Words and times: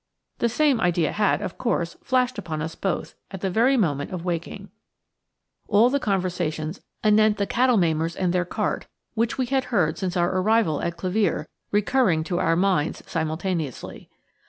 The 0.39 0.49
same 0.49 0.81
idea 0.81 1.11
had, 1.11 1.43
of 1.43 1.59
course, 1.59 1.95
flashed 2.03 2.39
upon 2.39 2.59
us 2.63 2.73
both, 2.73 3.13
at 3.29 3.41
the 3.41 3.51
very 3.51 3.77
moment 3.77 4.09
of 4.09 4.25
waking: 4.25 4.71
all 5.67 5.91
the 5.91 5.99
conversations 5.99 6.81
anent 7.03 7.37
the 7.37 7.45
cattle 7.45 7.77
maimers 7.77 8.15
and 8.15 8.33
their 8.33 8.43
cart, 8.43 8.87
which 9.13 9.37
we 9.37 9.45
had 9.45 9.65
heard 9.65 9.99
since 9.99 10.17
our 10.17 10.35
arrival 10.37 10.81
at 10.81 10.97
Clevere, 10.97 11.45
recurring 11.69 12.23
to 12.23 12.39
our 12.39 12.55
minds 12.55 13.03
simultaneously. 13.05 14.09